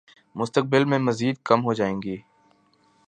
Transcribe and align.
مستقبل 0.35 0.85
میں 0.85 0.99
مزید 0.99 1.35
کم 1.43 1.59
ہو 1.65 1.73
جائے 1.73 1.93
گی 2.03 2.17